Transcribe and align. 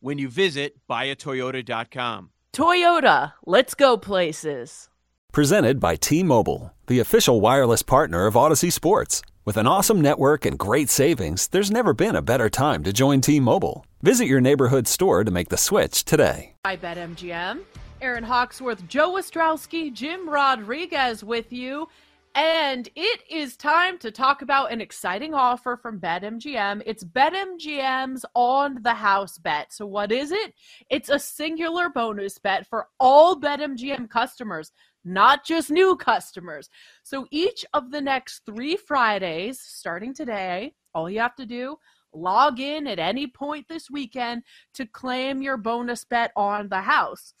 when 0.00 0.18
you 0.18 0.28
visit 0.28 0.76
buyatoyota.com. 0.88 2.30
Toyota, 2.52 3.32
let's 3.46 3.74
go 3.74 3.96
places. 3.96 4.88
Presented 5.32 5.78
by 5.78 5.94
T 5.96 6.22
Mobile, 6.22 6.74
the 6.88 6.98
official 6.98 7.40
wireless 7.40 7.82
partner 7.82 8.26
of 8.26 8.34
Audacy 8.34 8.72
Sports. 8.72 9.22
With 9.44 9.56
an 9.56 9.66
awesome 9.66 10.00
network 10.00 10.44
and 10.44 10.58
great 10.58 10.90
savings, 10.90 11.48
there's 11.48 11.70
never 11.70 11.94
been 11.94 12.16
a 12.16 12.22
better 12.22 12.50
time 12.50 12.82
to 12.84 12.92
join 12.92 13.20
T 13.20 13.38
Mobile. 13.40 13.86
Visit 14.02 14.26
your 14.26 14.40
neighborhood 14.40 14.88
store 14.88 15.22
to 15.22 15.30
make 15.30 15.48
the 15.48 15.56
switch 15.56 16.04
today. 16.04 16.54
I 16.64 16.76
bet 16.76 16.96
MGM. 16.96 17.60
Aaron 18.02 18.24
Hawksworth, 18.24 18.88
Joe 18.88 19.12
Ostrowski, 19.12 19.92
Jim 19.92 20.28
Rodriguez 20.28 21.22
with 21.22 21.52
you. 21.52 21.86
And 22.34 22.88
it 22.94 23.22
is 23.28 23.56
time 23.56 23.98
to 23.98 24.12
talk 24.12 24.42
about 24.42 24.70
an 24.70 24.80
exciting 24.80 25.34
offer 25.34 25.76
from 25.76 25.98
BetMGM. 25.98 26.82
It's 26.86 27.02
BetMGM's 27.02 28.24
on 28.34 28.82
the 28.82 28.94
house 28.94 29.36
bet. 29.38 29.72
So, 29.72 29.84
what 29.84 30.12
is 30.12 30.30
it? 30.30 30.54
It's 30.88 31.08
a 31.08 31.18
singular 31.18 31.88
bonus 31.88 32.38
bet 32.38 32.68
for 32.68 32.86
all 33.00 33.40
BetMGM 33.40 34.08
customers 34.08 34.70
not 35.04 35.44
just 35.44 35.70
new 35.70 35.96
customers. 35.96 36.68
So 37.02 37.26
each 37.30 37.64
of 37.72 37.90
the 37.90 38.00
next 38.00 38.42
three 38.44 38.76
Fridays, 38.76 39.60
starting 39.60 40.14
today, 40.14 40.74
all 40.94 41.08
you 41.08 41.20
have 41.20 41.36
to 41.36 41.46
do, 41.46 41.76
log 42.12 42.60
in 42.60 42.86
at 42.86 42.98
any 42.98 43.26
point 43.26 43.66
this 43.68 43.90
weekend 43.90 44.42
to 44.74 44.86
claim 44.86 45.42
your 45.42 45.56
bonus 45.56 46.04
bet 46.04 46.32
on 46.36 46.68
the 46.68 46.80
house. 46.80 47.34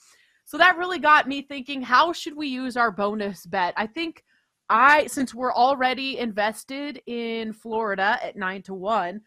So 0.44 0.58
that 0.58 0.78
really 0.78 0.98
got 0.98 1.28
me 1.28 1.42
thinking 1.42 1.82
how 1.82 2.12
should 2.12 2.36
we 2.36 2.48
use 2.48 2.76
our 2.76 2.90
bonus 2.90 3.46
bet? 3.46 3.74
I 3.76 3.86
think 3.86 4.24
I 4.70 5.06
since 5.08 5.34
we're 5.34 5.52
already 5.52 6.18
invested 6.18 7.02
in 7.06 7.52
Florida 7.52 8.18
at 8.22 8.36
9 8.36 8.62
to 8.62 8.74
1, 8.74 9.20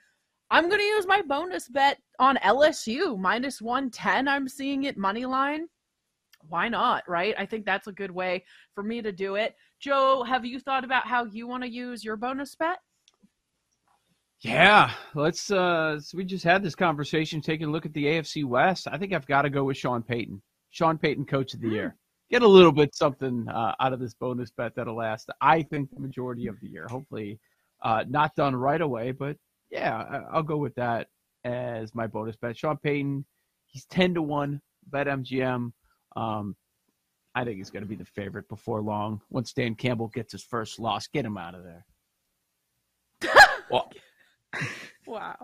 I'm 0.49 0.67
going 0.69 0.79
to 0.79 0.85
use 0.85 1.05
my 1.05 1.21
bonus 1.21 1.67
bet 1.67 1.99
on 2.17 2.37
LSU 2.37 3.19
minus 3.19 3.61
110. 3.61 4.27
I'm 4.27 4.47
seeing 4.47 4.85
it 4.85 4.97
money 4.97 5.25
line 5.25 5.67
why 6.49 6.69
not, 6.69 7.03
right? 7.07 7.35
I 7.37 7.45
think 7.45 7.65
that's 7.65 7.87
a 7.87 7.91
good 7.91 8.11
way 8.11 8.43
for 8.73 8.83
me 8.83 9.01
to 9.01 9.11
do 9.11 9.35
it. 9.35 9.55
Joe, 9.79 10.23
have 10.23 10.45
you 10.45 10.59
thought 10.59 10.83
about 10.83 11.07
how 11.07 11.25
you 11.25 11.47
want 11.47 11.63
to 11.63 11.69
use 11.69 12.03
your 12.03 12.15
bonus 12.15 12.55
bet? 12.55 12.79
Yeah, 14.39 14.91
let's. 15.15 15.51
uh 15.51 15.99
so 15.99 16.17
We 16.17 16.25
just 16.25 16.43
had 16.43 16.63
this 16.63 16.75
conversation, 16.75 17.41
taking 17.41 17.67
a 17.67 17.71
look 17.71 17.85
at 17.85 17.93
the 17.93 18.05
AFC 18.05 18.43
West. 18.43 18.87
I 18.91 18.97
think 18.97 19.13
I've 19.13 19.27
got 19.27 19.43
to 19.43 19.49
go 19.49 19.63
with 19.63 19.77
Sean 19.77 20.03
Payton. 20.03 20.41
Sean 20.71 20.97
Payton, 20.97 21.25
Coach 21.25 21.53
of 21.53 21.61
the 21.61 21.69
Year. 21.69 21.95
Get 22.33 22.41
a 22.41 22.47
little 22.47 22.71
bit 22.71 22.95
something 22.95 23.47
uh, 23.47 23.75
out 23.79 23.93
of 23.93 23.99
this 23.99 24.15
bonus 24.15 24.49
bet 24.49 24.73
that'll 24.73 24.95
last. 24.95 25.29
I 25.39 25.61
think 25.61 25.93
the 25.93 25.99
majority 25.99 26.47
of 26.47 26.59
the 26.61 26.67
year. 26.67 26.87
Hopefully, 26.89 27.39
uh, 27.83 28.05
not 28.09 28.33
done 28.35 28.55
right 28.55 28.81
away, 28.81 29.11
but 29.11 29.37
yeah, 29.69 30.23
I'll 30.31 30.41
go 30.41 30.57
with 30.57 30.73
that 30.73 31.09
as 31.43 31.93
my 31.93 32.07
bonus 32.07 32.35
bet. 32.35 32.57
Sean 32.57 32.77
Payton, 32.77 33.23
he's 33.67 33.85
ten 33.85 34.15
to 34.15 34.23
one. 34.23 34.61
Bet 34.87 35.05
MGM. 35.05 35.73
Um, 36.15 36.55
I 37.35 37.43
think 37.43 37.57
he's 37.57 37.69
going 37.69 37.83
to 37.83 37.87
be 37.87 37.95
the 37.95 38.03
favorite 38.03 38.49
before 38.49 38.81
long. 38.81 39.21
Once 39.29 39.53
Dan 39.53 39.75
Campbell 39.75 40.07
gets 40.07 40.31
his 40.31 40.41
first 40.41 40.79
loss, 40.79 41.05
get 41.05 41.25
him 41.25 41.37
out 41.37 41.53
of 41.53 41.63
there. 41.63 41.85
well, 43.69 43.91
wow. 45.05 45.35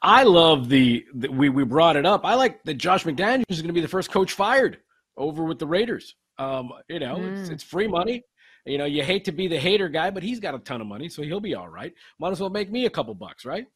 I 0.00 0.22
love 0.22 0.70
the, 0.70 1.04
the, 1.14 1.28
we 1.28 1.50
we 1.50 1.64
brought 1.64 1.96
it 1.96 2.06
up. 2.06 2.24
I 2.24 2.32
like 2.32 2.62
that 2.62 2.78
Josh 2.78 3.04
McDaniels 3.04 3.44
is 3.50 3.60
going 3.60 3.68
to 3.68 3.74
be 3.74 3.82
the 3.82 3.88
first 3.88 4.10
coach 4.10 4.32
fired 4.32 4.78
over 5.20 5.44
with 5.44 5.58
the 5.58 5.66
Raiders. 5.66 6.16
Um, 6.38 6.72
you 6.88 6.98
know, 6.98 7.16
mm. 7.16 7.38
it's, 7.38 7.50
it's 7.50 7.62
free 7.62 7.86
money. 7.86 8.24
You 8.66 8.78
know, 8.78 8.86
you 8.86 9.02
hate 9.02 9.24
to 9.26 9.32
be 9.32 9.46
the 9.46 9.58
hater 9.58 9.88
guy, 9.88 10.10
but 10.10 10.22
he's 10.22 10.40
got 10.40 10.54
a 10.54 10.58
ton 10.58 10.80
of 10.80 10.86
money, 10.86 11.08
so 11.08 11.22
he'll 11.22 11.40
be 11.40 11.54
all 11.54 11.68
right. 11.68 11.92
Might 12.18 12.32
as 12.32 12.40
well 12.40 12.50
make 12.50 12.70
me 12.70 12.86
a 12.86 12.90
couple 12.90 13.14
bucks, 13.14 13.44
right? 13.44 13.66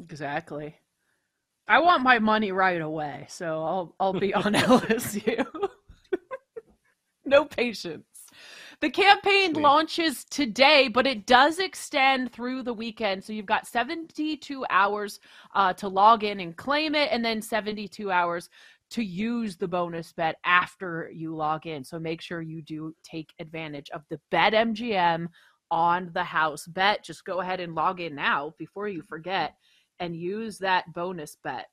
Exactly. 0.00 0.76
I 1.68 1.80
want 1.80 2.02
my 2.02 2.18
money 2.18 2.52
right 2.52 2.80
away, 2.80 3.26
so 3.28 3.64
I'll 3.64 3.94
I'll 3.98 4.12
be 4.12 4.34
on 4.34 4.54
LSU. 4.54 5.46
no 7.24 7.44
patience. 7.44 8.04
The 8.80 8.90
campaign 8.90 9.54
launches 9.54 10.24
today, 10.24 10.88
but 10.88 11.06
it 11.06 11.26
does 11.26 11.58
extend 11.58 12.30
through 12.30 12.62
the 12.62 12.74
weekend. 12.74 13.24
So 13.24 13.32
you've 13.32 13.46
got 13.46 13.66
72 13.66 14.66
hours 14.68 15.18
uh, 15.54 15.72
to 15.74 15.88
log 15.88 16.24
in 16.24 16.40
and 16.40 16.54
claim 16.54 16.94
it, 16.94 17.08
and 17.10 17.24
then 17.24 17.40
72 17.40 18.10
hours 18.10 18.50
to 18.96 19.04
use 19.04 19.58
the 19.58 19.68
bonus 19.68 20.14
bet 20.14 20.36
after 20.42 21.10
you 21.12 21.36
log 21.36 21.66
in. 21.66 21.84
So 21.84 21.98
make 21.98 22.22
sure 22.22 22.40
you 22.40 22.62
do 22.62 22.94
take 23.04 23.30
advantage 23.38 23.90
of 23.90 24.00
the 24.08 24.18
Bet 24.30 24.54
MGM 24.54 25.28
on 25.70 26.10
the 26.14 26.24
house 26.24 26.66
bet. 26.66 27.04
Just 27.04 27.26
go 27.26 27.42
ahead 27.42 27.60
and 27.60 27.74
log 27.74 28.00
in 28.00 28.14
now 28.14 28.54
before 28.58 28.88
you 28.88 29.02
forget 29.02 29.52
and 30.00 30.16
use 30.16 30.56
that 30.58 30.90
bonus 30.94 31.36
bet. 31.44 31.66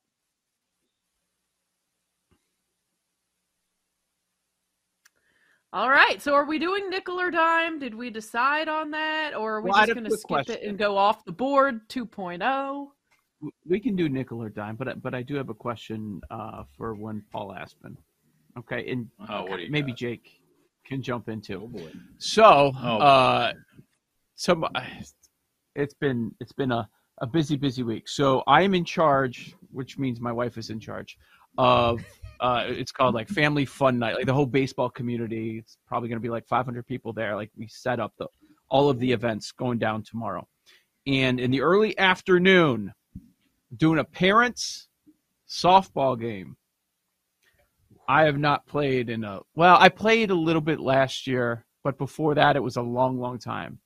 All 5.72 5.88
right. 5.88 6.20
So 6.20 6.34
are 6.34 6.44
we 6.44 6.58
doing 6.58 6.90
nickel 6.90 7.18
or 7.18 7.30
dime? 7.30 7.78
Did 7.78 7.94
we 7.94 8.10
decide 8.10 8.68
on 8.68 8.90
that? 8.90 9.32
Or 9.34 9.54
are 9.54 9.62
we 9.62 9.70
well, 9.70 9.80
just 9.86 9.94
going 9.94 10.04
to 10.04 10.10
skip 10.10 10.28
question. 10.28 10.56
it 10.56 10.68
and 10.68 10.76
go 10.76 10.98
off 10.98 11.24
the 11.24 11.32
board 11.32 11.88
2.0? 11.88 12.88
We 13.66 13.80
can 13.80 13.96
do 13.96 14.08
nickel 14.08 14.42
or 14.42 14.48
dime, 14.48 14.76
but 14.76 15.02
but 15.02 15.14
I 15.14 15.22
do 15.22 15.34
have 15.34 15.48
a 15.48 15.54
question 15.54 16.20
uh, 16.30 16.64
for 16.76 16.94
one 16.94 17.22
Paul 17.32 17.52
Aspen. 17.54 17.96
Okay, 18.58 18.90
and 18.90 19.08
oh, 19.28 19.46
maybe 19.68 19.92
got? 19.92 19.98
Jake 19.98 20.40
can 20.86 21.02
jump 21.02 21.28
into. 21.28 21.70
Oh. 21.76 21.88
So, 22.18 22.72
oh, 22.76 22.98
uh, 22.98 23.52
so 24.36 24.68
it's 25.74 25.94
been 25.94 26.32
it's 26.40 26.52
been 26.52 26.72
a 26.72 26.88
a 27.18 27.26
busy, 27.26 27.56
busy 27.56 27.82
week. 27.82 28.08
So 28.08 28.42
I 28.46 28.62
am 28.62 28.74
in 28.74 28.84
charge, 28.84 29.54
which 29.72 29.98
means 29.98 30.20
my 30.20 30.32
wife 30.32 30.58
is 30.58 30.70
in 30.70 30.80
charge 30.80 31.18
of. 31.58 32.04
Uh, 32.40 32.64
it's 32.66 32.90
called 32.92 33.14
like 33.14 33.28
Family 33.28 33.64
Fun 33.64 33.98
Night. 33.98 34.16
Like 34.16 34.26
the 34.26 34.34
whole 34.34 34.46
baseball 34.46 34.90
community. 34.90 35.58
It's 35.58 35.78
probably 35.86 36.08
going 36.08 36.18
to 36.18 36.22
be 36.22 36.28
like 36.28 36.46
500 36.46 36.86
people 36.86 37.12
there. 37.12 37.36
Like 37.36 37.50
we 37.56 37.68
set 37.68 38.00
up 38.00 38.12
the 38.18 38.26
all 38.68 38.90
of 38.90 38.98
the 38.98 39.12
events 39.12 39.52
going 39.52 39.78
down 39.78 40.02
tomorrow, 40.02 40.46
and 41.06 41.38
in 41.38 41.50
the 41.50 41.60
early 41.60 41.96
afternoon, 41.98 42.92
doing 43.76 43.98
a 43.98 44.04
parents 44.04 44.88
softball 45.48 46.18
game. 46.18 46.56
I 48.08 48.24
have 48.24 48.38
not 48.38 48.66
played 48.66 49.08
in 49.08 49.24
a 49.24 49.40
well. 49.54 49.76
I 49.80 49.88
played 49.88 50.30
a 50.30 50.34
little 50.34 50.60
bit 50.60 50.80
last 50.80 51.26
year, 51.26 51.64
but 51.82 51.96
before 51.96 52.34
that, 52.34 52.56
it 52.56 52.62
was 52.62 52.76
a 52.76 52.82
long, 52.82 53.18
long 53.18 53.38
time. 53.38 53.78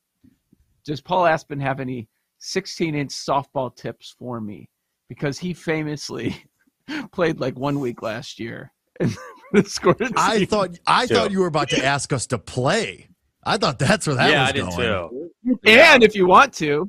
Does 0.85 1.01
Paul 1.01 1.27
Aspen 1.27 1.61
have 1.61 1.81
any 1.81 2.09
16 2.41 2.95
inch 2.95 3.11
softball 3.11 3.75
tips 3.75 4.15
for 4.19 4.41
me 4.41 4.69
because 5.09 5.39
he 5.39 5.53
famously 5.55 6.45
played 7.13 7.41
like 7.41 7.57
one 7.57 7.81
week 7.81 8.03
last 8.03 8.39
year 8.39 8.73
and 9.01 9.17
scored. 9.67 10.01
I 10.17 10.45
thought 10.45 10.79
I 10.87 11.07
thought 11.07 11.31
you 11.31 11.41
were 11.41 11.47
about 11.47 11.71
to 11.71 11.85
ask 11.85 12.13
us 12.13 12.27
to 12.29 12.39
play. 12.39 13.09
I 13.45 13.57
thought 13.57 13.79
that's 13.79 14.07
where 14.07 14.17
that 14.17 14.31
yeah, 14.31 14.41
was 14.41 14.49
I 14.49 14.53
did 14.53 14.61
going. 14.61 15.31
Too. 15.45 15.59
And 15.65 16.03
if 16.03 16.15
you 16.15 16.27
want 16.27 16.53
to, 16.55 16.89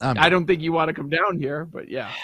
um, 0.00 0.16
I 0.18 0.28
don't 0.28 0.46
think 0.46 0.62
you 0.62 0.72
want 0.72 0.88
to 0.88 0.94
come 0.94 1.08
down 1.08 1.38
here, 1.38 1.64
but 1.64 1.88
yeah. 1.88 2.12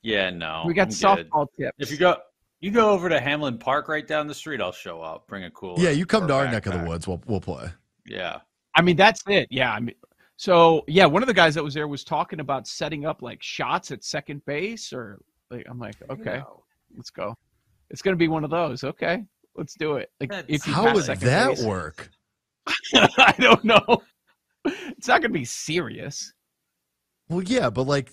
Yeah, 0.00 0.30
no. 0.30 0.62
We 0.64 0.74
got 0.74 0.86
I'm 0.86 0.88
softball 0.90 1.48
good. 1.58 1.64
tips. 1.64 1.76
If 1.80 1.90
you 1.90 1.96
go 1.96 2.16
you 2.60 2.70
go 2.70 2.90
over 2.90 3.08
to 3.08 3.20
Hamlin 3.20 3.58
Park 3.58 3.88
right 3.88 4.06
down 4.06 4.28
the 4.28 4.34
street, 4.34 4.60
I'll 4.60 4.70
show 4.70 5.00
up. 5.00 5.26
Bring 5.26 5.42
a 5.42 5.50
cool. 5.50 5.74
Yeah, 5.76 5.90
you 5.90 6.06
come 6.06 6.28
to 6.28 6.34
our 6.34 6.48
neck 6.48 6.66
of 6.66 6.72
the 6.72 6.88
woods. 6.88 7.08
We'll 7.08 7.20
we'll 7.26 7.40
play. 7.40 7.68
Yeah. 8.06 8.38
I 8.76 8.82
mean, 8.82 8.94
that's 8.94 9.22
it. 9.26 9.48
Yeah. 9.50 9.72
I 9.72 9.80
mean, 9.80 9.96
so 10.36 10.84
yeah, 10.86 11.04
one 11.04 11.22
of 11.22 11.26
the 11.26 11.34
guys 11.34 11.54
that 11.56 11.64
was 11.64 11.74
there 11.74 11.88
was 11.88 12.04
talking 12.04 12.38
about 12.38 12.68
setting 12.68 13.06
up 13.06 13.22
like 13.22 13.42
shots 13.42 13.90
at 13.90 14.04
second 14.04 14.44
base, 14.44 14.92
or 14.92 15.20
like 15.50 15.66
I'm 15.68 15.80
like, 15.80 15.96
okay. 16.10 16.42
let's 16.96 17.10
go. 17.10 17.34
It's 17.90 18.02
going 18.02 18.12
to 18.14 18.18
be 18.18 18.28
one 18.28 18.44
of 18.44 18.50
those. 18.50 18.84
Okay, 18.84 19.24
let's 19.56 19.74
do 19.74 19.96
it. 19.96 20.10
Like, 20.20 20.32
if 20.46 20.64
how 20.64 20.94
would 20.94 21.04
that 21.04 21.18
place, 21.20 21.62
work? 21.62 22.10
I 22.94 23.34
don't 23.38 23.64
know. 23.64 24.02
It's 24.64 25.08
not 25.08 25.22
going 25.22 25.32
to 25.32 25.38
be 25.38 25.44
serious. 25.44 26.32
Well, 27.28 27.42
yeah, 27.42 27.70
but 27.70 27.82
like, 27.82 28.10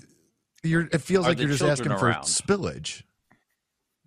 you're. 0.64 0.88
It 0.92 1.02
feels 1.02 1.26
Are 1.26 1.30
like 1.30 1.40
you're 1.40 1.50
just 1.50 1.64
asking 1.64 1.92
around? 1.92 2.26
for 2.26 2.30
spillage. 2.30 3.04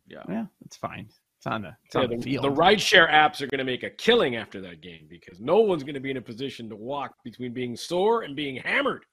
Yeah, 0.06 0.22
yeah, 0.28 0.46
it's 0.64 0.76
fine. 0.76 1.08
It's 1.38 1.46
on 1.46 1.62
the, 1.62 1.76
it's 1.84 1.94
on 1.94 2.10
the, 2.10 2.16
the 2.16 2.22
field. 2.22 2.44
The 2.44 2.50
rideshare 2.50 3.10
apps 3.10 3.40
are 3.40 3.46
going 3.46 3.58
to 3.58 3.64
make 3.64 3.84
a 3.84 3.90
killing 3.90 4.36
after 4.36 4.60
that 4.62 4.80
game 4.80 5.06
because 5.08 5.40
no 5.40 5.60
one's 5.60 5.84
going 5.84 5.94
to 5.94 6.00
be 6.00 6.10
in 6.10 6.16
a 6.16 6.22
position 6.22 6.68
to 6.68 6.76
walk 6.76 7.14
between 7.22 7.52
being 7.52 7.76
sore 7.76 8.22
and 8.22 8.34
being 8.34 8.56
hammered. 8.56 9.04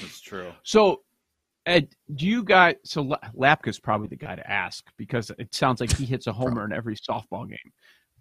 That's 0.00 0.20
true. 0.20 0.52
So, 0.64 1.02
Ed, 1.66 1.88
do 2.14 2.26
you 2.26 2.42
guys? 2.42 2.76
So 2.84 3.16
Lapka's 3.36 3.78
probably 3.78 4.08
the 4.08 4.16
guy 4.16 4.34
to 4.34 4.50
ask 4.50 4.84
because 4.96 5.30
it 5.38 5.54
sounds 5.54 5.80
like 5.80 5.96
he 5.96 6.04
hits 6.04 6.26
a 6.26 6.32
homer 6.34 6.64
in 6.64 6.72
every 6.72 6.96
softball 6.96 7.48
game. 7.48 7.58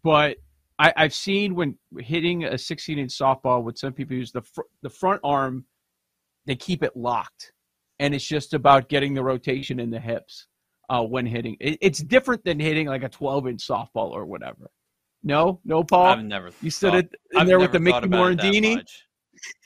But 0.03 0.37
I, 0.79 0.93
have 0.95 1.13
seen 1.13 1.55
when 1.55 1.77
hitting 1.97 2.43
a 2.45 2.57
16 2.57 2.99
inch 2.99 3.11
softball, 3.11 3.63
what 3.63 3.79
some 3.79 3.93
people 3.93 4.15
use 4.15 4.31
the 4.31 4.43
fr- 4.43 4.61
the 4.83 4.89
front 4.89 5.21
arm, 5.23 5.65
they 6.47 6.55
keep 6.55 6.81
it 6.81 6.95
locked, 6.95 7.51
and 7.99 8.15
it's 8.15 8.25
just 8.25 8.53
about 8.53 8.89
getting 8.89 9.13
the 9.13 9.23
rotation 9.23 9.79
in 9.79 9.91
the 9.91 9.99
hips 9.99 10.47
uh, 10.89 11.03
when 11.03 11.25
hitting. 11.25 11.57
It, 11.59 11.77
it's 11.81 11.99
different 11.99 12.43
than 12.43 12.59
hitting 12.59 12.87
like 12.87 13.03
a 13.03 13.09
12 13.09 13.47
inch 13.47 13.67
softball 13.67 14.09
or 14.11 14.25
whatever. 14.25 14.71
No, 15.23 15.59
no, 15.65 15.83
Paul. 15.83 16.05
I've 16.05 16.23
never. 16.23 16.51
You 16.61 16.71
stood 16.71 16.93
it 16.93 17.15
in 17.31 17.41
I've 17.41 17.47
there 17.47 17.59
with 17.59 17.71
the 17.71 17.79
Mickey 17.79 18.07
Morandini. 18.07 18.83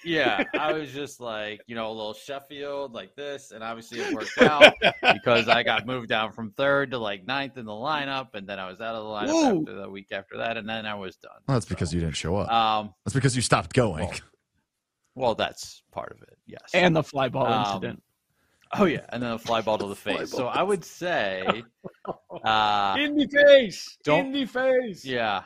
Yeah, 0.04 0.44
I 0.60 0.74
was 0.74 0.92
just 0.92 1.19
like, 1.22 1.62
you 1.68 1.75
know, 1.75 1.88
a 1.88 1.94
little 1.94 2.13
Sheffield 2.13 2.94
like 2.94 3.16
this, 3.16 3.51
and 3.51 3.63
obviously 3.63 4.00
it 4.00 4.13
worked 4.13 4.38
out 4.42 4.74
because 5.13 5.48
I 5.48 5.63
got 5.63 5.86
moved 5.86 6.10
down 6.10 6.31
from 6.31 6.51
third 6.51 6.92
to 6.92 6.98
like 6.98 7.25
ninth 7.25 7.57
in 7.57 7.66
the 7.66 7.72
lineup, 7.72 8.33
and 8.33 8.48
then 8.48 8.60
I 8.60 8.69
was 8.69 8.81
out 8.81 8.95
of 8.95 9.04
the 9.04 9.10
lineup 9.10 9.62
after 9.62 9.81
the 9.81 9.89
week 9.89 10.07
after 10.12 10.38
that, 10.38 10.57
and 10.57 10.68
then 10.68 10.86
I 10.86 10.95
was 10.95 11.16
done. 11.18 11.31
Well, 11.48 11.56
that's 11.56 11.68
so, 11.68 11.69
because 11.69 11.94
you 11.94 12.01
didn't 12.01 12.16
show 12.16 12.36
up. 12.36 12.51
Um, 12.51 12.94
that's 13.06 13.13
because 13.13 13.36
you 13.36 13.42
stopped 13.42 13.74
going. 13.74 14.07
Well, 14.07 14.19
well, 15.15 15.35
that's 15.35 15.83
part 15.91 16.11
of 16.11 16.21
it, 16.23 16.37
yes. 16.45 16.61
And 16.73 16.95
the 16.95 17.03
fly 17.03 17.29
ball 17.29 17.47
um, 17.47 17.65
incident. 17.65 18.03
Oh 18.73 18.85
yeah, 18.85 19.05
and 19.09 19.21
then 19.21 19.31
a 19.31 19.39
fly 19.39 19.61
ball 19.61 19.77
to 19.77 19.87
the 19.87 19.95
face. 19.95 20.31
So 20.31 20.47
I 20.47 20.63
would 20.63 20.85
say, 20.85 21.63
uh, 22.43 22.95
in 22.97 23.15
the 23.15 23.27
face, 23.27 23.97
in 24.07 24.31
the 24.31 24.45
face. 24.45 25.03
Yeah, 25.03 25.43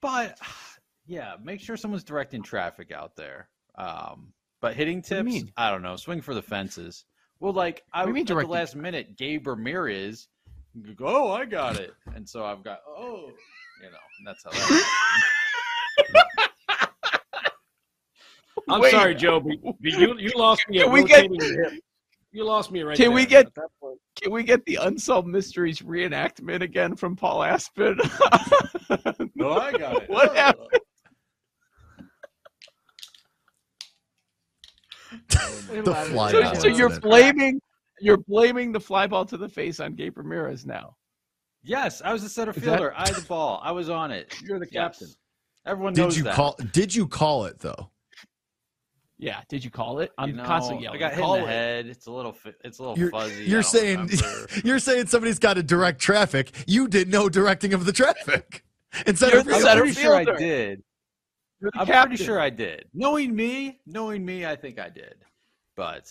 but 0.00 0.38
yeah, 1.06 1.34
make 1.42 1.60
sure 1.60 1.76
someone's 1.76 2.04
directing 2.04 2.42
traffic 2.42 2.92
out 2.92 3.16
there. 3.16 3.48
Um, 3.76 4.32
but 4.60 4.74
hitting 4.74 5.02
tips, 5.02 5.42
do 5.42 5.48
I 5.56 5.70
don't 5.70 5.82
know. 5.82 5.96
Swing 5.96 6.22
for 6.22 6.34
the 6.34 6.42
fences. 6.42 7.04
Well, 7.40 7.52
like 7.52 7.84
I 7.92 8.06
mean, 8.06 8.22
at 8.22 8.28
the 8.28 8.46
last 8.46 8.74
minute, 8.74 9.18
Gabe 9.18 9.46
Ramirez, 9.46 10.28
go, 10.96 11.06
oh, 11.06 11.32
I 11.32 11.44
got 11.44 11.78
it, 11.78 11.92
and 12.14 12.26
so 12.26 12.44
I've 12.44 12.64
got 12.64 12.80
oh, 12.88 13.30
you 13.82 13.90
know, 13.90 13.98
that's 14.24 14.42
how. 14.42 14.50
That 14.50 16.50
I'm 18.68 18.80
Wait. 18.80 18.90
sorry, 18.90 19.14
Joe, 19.14 19.40
but 19.40 19.56
you 19.80 20.16
you 20.18 20.32
lost 20.36 20.68
me. 20.68 20.80
Can 20.80 20.92
we 20.92 21.04
get? 21.04 21.30
You 22.32 22.44
lost 22.44 22.70
me 22.70 22.82
right. 22.82 22.96
Can 22.96 23.06
there, 23.06 23.14
we 23.14 23.26
get? 23.26 23.46
Can 24.20 24.32
we 24.32 24.42
get 24.42 24.64
the 24.66 24.76
unsolved 24.76 25.28
mysteries 25.28 25.80
reenactment 25.80 26.62
again 26.62 26.96
from 26.96 27.16
Paul 27.16 27.42
Aspen? 27.42 27.96
no, 29.34 29.52
I 29.52 29.72
got 29.72 30.02
it. 30.02 30.10
What 30.10 30.36
happened? 30.36 30.68
the 35.84 35.94
fly 36.10 36.30
so, 36.30 36.54
so 36.54 36.66
you're 36.66 37.00
blaming 37.00 37.60
you're 38.00 38.18
blaming 38.28 38.72
the 38.72 38.80
fly 38.80 39.06
ball 39.06 39.24
to 39.24 39.36
the 39.36 39.48
face 39.48 39.80
on 39.80 39.94
Gabe 39.94 40.18
Ramirez 40.18 40.66
now. 40.66 40.96
Yes, 41.62 42.02
I 42.04 42.12
was 42.12 42.22
the 42.22 42.28
center 42.28 42.52
fielder. 42.52 42.92
That... 42.96 43.00
I 43.00 43.08
had 43.08 43.16
the 43.16 43.26
ball. 43.26 43.60
I 43.62 43.72
was 43.72 43.88
on 43.88 44.10
it. 44.10 44.34
You're 44.44 44.58
the 44.58 44.66
captain. 44.66 45.08
Yes. 45.08 45.16
Everyone 45.64 45.94
knows 45.94 46.14
did 46.14 46.18
you 46.18 46.24
that. 46.24 46.34
call? 46.34 46.56
Did 46.72 46.94
you 46.94 47.08
call 47.08 47.44
it 47.46 47.58
though? 47.58 47.90
Yeah, 49.18 49.40
did 49.48 49.64
you 49.64 49.70
call 49.70 50.00
it? 50.00 50.12
I'm 50.18 50.30
you 50.30 50.36
know, 50.36 50.44
constantly 50.44 50.84
yelling. 50.84 50.98
I 50.98 51.00
got 51.00 51.14
hit 51.14 51.20
call 51.22 51.36
in 51.36 51.42
the 51.42 51.48
it. 51.48 51.50
head. 51.50 51.86
It's 51.86 52.06
a 52.06 52.10
little, 52.10 52.36
it's 52.62 52.78
a 52.78 52.82
little 52.82 52.98
you're, 52.98 53.10
fuzzy. 53.10 53.44
You're 53.44 53.62
saying, 53.62 54.10
you're 54.64 54.78
saying 54.78 55.06
somebody's 55.06 55.38
got 55.38 55.54
to 55.54 55.62
direct 55.62 56.00
traffic. 56.00 56.52
You 56.66 56.86
did 56.86 57.08
no 57.08 57.28
directing 57.28 57.72
of 57.72 57.86
the 57.86 57.92
traffic. 57.92 58.62
Instead 59.06 59.32
of 59.34 59.48
I'm 59.48 59.78
pretty 59.78 59.92
sure 59.92 60.14
I 60.14 60.24
did. 60.24 60.82
I'm 61.74 61.86
captain. 61.86 62.08
pretty 62.08 62.24
sure 62.24 62.38
I 62.38 62.50
did. 62.50 62.84
Knowing 62.92 63.34
me, 63.34 63.78
knowing 63.86 64.24
me, 64.24 64.44
I 64.44 64.54
think 64.56 64.78
I 64.78 64.90
did. 64.90 65.16
But, 65.76 66.10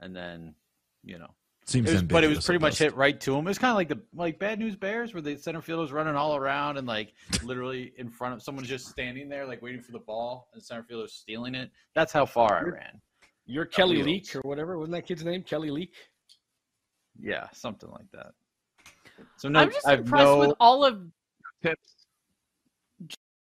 and 0.00 0.14
then, 0.14 0.54
you 1.02 1.18
know, 1.18 1.30
Seems 1.66 1.88
it 1.88 1.92
was, 1.94 2.02
but 2.02 2.24
it 2.24 2.28
was 2.28 2.44
pretty 2.44 2.60
much 2.60 2.78
hit 2.78 2.94
right 2.94 3.18
to 3.20 3.34
him. 3.34 3.46
It 3.46 3.50
was 3.50 3.58
kind 3.58 3.70
of 3.70 3.76
like 3.76 3.88
the 3.88 4.00
like 4.14 4.38
Bad 4.38 4.58
News 4.58 4.76
Bears, 4.76 5.14
where 5.14 5.22
the 5.22 5.36
center 5.36 5.62
fielder 5.62 5.80
was 5.80 5.92
running 5.92 6.14
all 6.14 6.36
around 6.36 6.76
and 6.76 6.86
like 6.86 7.14
literally 7.42 7.94
in 7.96 8.10
front 8.10 8.34
of 8.34 8.42
someone's 8.42 8.68
just 8.68 8.88
standing 8.88 9.30
there, 9.30 9.46
like 9.46 9.62
waiting 9.62 9.80
for 9.80 9.92
the 9.92 9.98
ball, 9.98 10.48
and 10.52 10.60
the 10.60 10.64
center 10.64 10.82
fielder 10.82 11.08
stealing 11.08 11.54
it. 11.54 11.70
That's 11.94 12.12
how 12.12 12.26
far 12.26 12.58
I 12.58 12.62
ran. 12.62 13.00
You're 13.46 13.64
Kelly 13.64 14.02
Leak 14.02 14.36
or 14.36 14.40
whatever. 14.40 14.78
Wasn't 14.78 14.92
that 14.92 15.06
kid's 15.06 15.24
name 15.24 15.42
Kelly 15.42 15.70
Leak? 15.70 15.94
Yeah, 17.18 17.48
something 17.52 17.90
like 17.90 18.10
that. 18.12 18.32
So 19.36 19.48
no, 19.48 19.60
I'm 19.60 19.70
just 19.70 19.86
I've 19.86 20.00
impressed 20.00 20.24
no... 20.24 20.38
with 20.38 20.52
all 20.60 20.84
of 20.84 21.00
tips 21.62 22.03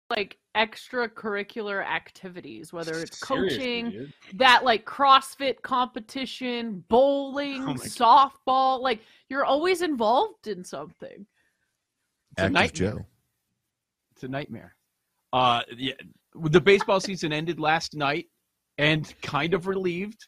like 0.10 0.38
extracurricular 0.56 1.86
activities, 1.86 2.74
whether 2.74 3.00
it's 3.00 3.20
coaching, 3.20 4.12
that 4.36 4.64
like 4.64 4.86
CrossFit 4.86 5.62
competition, 5.62 6.84
bowling, 6.88 7.64
oh 7.64 7.74
softball. 7.74 8.82
Like 8.82 9.02
you're 9.30 9.46
always 9.46 9.82
involved 9.82 10.48
in 10.48 10.64
something. 10.64 11.26
It's 12.32 12.40
Active 12.40 12.46
a 12.46 12.50
nightmare. 12.50 12.92
Joe. 12.92 13.06
It's 14.14 14.24
a 14.24 14.28
nightmare. 14.28 14.76
Uh, 15.34 15.62
yeah, 15.76 15.94
the 16.36 16.62
baseball 16.62 17.00
season 17.00 17.34
ended 17.34 17.60
last 17.60 17.96
night, 17.96 18.28
and 18.78 19.14
kind 19.22 19.54
of 19.54 19.68
relieved. 19.68 20.28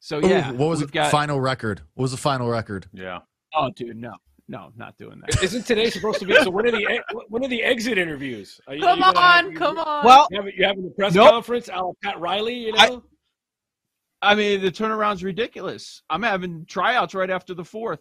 So 0.00 0.18
yeah, 0.18 0.50
Ooh, 0.50 0.56
what 0.56 0.68
was 0.70 0.80
the 0.80 0.86
got... 0.86 1.10
final 1.10 1.40
record? 1.40 1.82
What 1.94 2.02
was 2.02 2.10
the 2.10 2.16
final 2.16 2.48
record? 2.48 2.86
Yeah. 2.92 3.20
Oh, 3.54 3.70
dude, 3.74 3.96
no. 3.96 4.14
No, 4.50 4.72
not 4.76 4.98
doing 4.98 5.20
that. 5.20 5.44
Isn't 5.44 5.64
today 5.64 5.90
supposed 5.90 6.18
to 6.18 6.26
be? 6.26 6.34
So 6.42 6.50
when 6.50 6.66
are 6.66 6.72
the 6.72 7.00
when 7.28 7.44
are 7.44 7.48
the 7.48 7.62
exit 7.62 7.98
interviews? 7.98 8.60
Are 8.66 8.74
you, 8.74 8.80
come 8.80 9.00
on, 9.00 9.14
have, 9.14 9.54
come 9.54 9.78
on. 9.78 10.04
Well, 10.04 10.26
you 10.28 10.38
having, 10.38 10.52
you 10.56 10.64
having 10.66 10.86
a 10.86 10.90
press 10.90 11.14
nope. 11.14 11.30
conference? 11.30 11.68
Al 11.68 11.96
Pat 12.02 12.18
Riley, 12.18 12.54
you 12.66 12.72
know. 12.72 13.04
I, 14.20 14.32
I 14.32 14.34
mean, 14.34 14.60
the 14.60 14.72
turnaround's 14.72 15.22
ridiculous. 15.22 16.02
I'm 16.10 16.24
having 16.24 16.66
tryouts 16.66 17.14
right 17.14 17.30
after 17.30 17.54
the 17.54 17.64
fourth. 17.64 18.00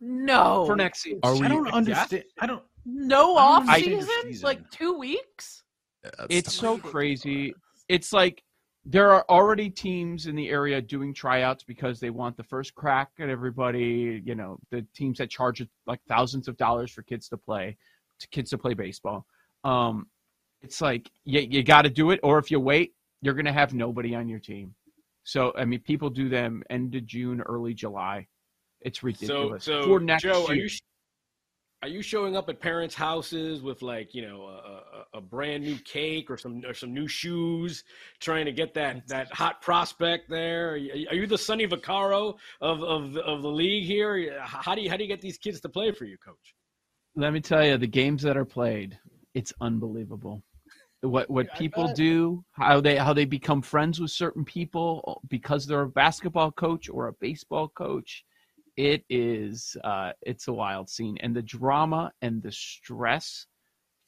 No, 0.00 0.64
for 0.64 0.76
next 0.76 1.02
season. 1.02 1.20
Are 1.24 1.34
we, 1.34 1.44
I 1.44 1.48
don't 1.48 1.70
understand. 1.70 2.24
I 2.40 2.46
don't. 2.46 2.62
No 2.86 3.36
off 3.36 3.68
season, 3.76 4.08
like 4.42 4.70
two 4.70 4.96
weeks. 4.96 5.62
Yeah, 6.04 6.10
it's 6.30 6.54
so 6.54 6.78
crazy. 6.78 7.52
It's 7.90 8.14
like 8.14 8.42
there 8.84 9.12
are 9.12 9.24
already 9.28 9.70
teams 9.70 10.26
in 10.26 10.34
the 10.34 10.48
area 10.48 10.80
doing 10.80 11.14
tryouts 11.14 11.62
because 11.62 12.00
they 12.00 12.10
want 12.10 12.36
the 12.36 12.42
first 12.42 12.74
crack 12.74 13.10
at 13.20 13.28
everybody. 13.28 14.20
You 14.24 14.34
know, 14.34 14.58
the 14.70 14.84
teams 14.94 15.18
that 15.18 15.30
charge 15.30 15.64
like 15.86 16.00
thousands 16.08 16.48
of 16.48 16.56
dollars 16.56 16.90
for 16.90 17.02
kids 17.02 17.28
to 17.28 17.36
play, 17.36 17.76
to 18.18 18.28
kids 18.28 18.50
to 18.50 18.58
play 18.58 18.74
baseball. 18.74 19.26
Um, 19.62 20.08
it's 20.62 20.80
like 20.80 21.10
you, 21.24 21.40
you 21.40 21.62
got 21.62 21.82
to 21.82 21.90
do 21.90 22.10
it, 22.10 22.20
or 22.22 22.38
if 22.38 22.50
you 22.50 22.58
wait, 22.58 22.94
you're 23.20 23.34
going 23.34 23.46
to 23.46 23.52
have 23.52 23.72
nobody 23.72 24.14
on 24.14 24.28
your 24.28 24.40
team. 24.40 24.74
So 25.24 25.52
I 25.56 25.64
mean, 25.64 25.80
people 25.80 26.10
do 26.10 26.28
them 26.28 26.64
end 26.68 26.94
of 26.96 27.06
June, 27.06 27.40
early 27.42 27.74
July. 27.74 28.26
It's 28.80 29.04
ridiculous. 29.04 29.62
So, 29.64 29.82
so 29.82 29.86
For 29.86 30.00
next 30.00 30.24
Joe, 30.24 30.40
year. 30.40 30.48
are 30.48 30.54
you 30.54 30.68
are 31.82 31.88
you 31.88 32.00
showing 32.00 32.36
up 32.36 32.48
at 32.48 32.60
parents' 32.60 32.94
houses 32.94 33.60
with 33.60 33.82
like 33.82 34.14
you 34.14 34.22
know 34.22 34.42
a, 34.42 35.16
a, 35.16 35.18
a, 35.18 35.20
brand 35.20 35.64
new 35.64 35.76
cake 35.78 36.30
or 36.30 36.36
some 36.36 36.62
or 36.66 36.74
some 36.74 36.94
new 36.94 37.08
shoes, 37.08 37.82
trying 38.20 38.44
to 38.44 38.52
get 38.52 38.72
that 38.74 39.06
that 39.08 39.32
hot 39.32 39.60
prospect 39.60 40.30
there? 40.30 40.70
Are 40.70 40.76
you, 40.76 41.08
are 41.10 41.14
you 41.16 41.26
the 41.26 41.38
Sonny 41.38 41.66
Vaccaro 41.66 42.36
of, 42.60 42.82
of 42.84 43.16
of 43.16 43.42
the 43.42 43.48
league 43.48 43.84
here? 43.84 44.38
How 44.40 44.74
do 44.76 44.82
you 44.82 44.90
how 44.90 44.96
do 44.96 45.02
you 45.02 45.08
get 45.08 45.20
these 45.20 45.38
kids 45.38 45.60
to 45.62 45.68
play 45.68 45.90
for 45.90 46.04
you, 46.04 46.16
coach? 46.18 46.54
Let 47.16 47.32
me 47.32 47.40
tell 47.40 47.66
you, 47.66 47.76
the 47.76 47.86
games 47.86 48.22
that 48.22 48.36
are 48.36 48.44
played, 48.44 48.98
it's 49.34 49.52
unbelievable. 49.60 50.42
What 51.00 51.28
what 51.28 51.52
people 51.56 51.92
do, 51.92 52.44
how 52.52 52.80
they 52.80 52.96
how 52.96 53.12
they 53.12 53.24
become 53.24 53.60
friends 53.60 54.00
with 54.00 54.12
certain 54.12 54.44
people 54.44 55.02
uh, 55.08 55.26
because 55.28 55.66
they're 55.66 55.82
a 55.82 55.88
basketball 55.88 56.52
coach 56.52 56.88
or 56.88 57.08
a 57.08 57.12
baseball 57.14 57.68
coach 57.68 58.24
it 58.76 59.04
is 59.10 59.76
uh 59.84 60.12
it's 60.22 60.48
a 60.48 60.52
wild 60.52 60.88
scene 60.88 61.16
and 61.20 61.36
the 61.36 61.42
drama 61.42 62.10
and 62.22 62.42
the 62.42 62.52
stress 62.52 63.46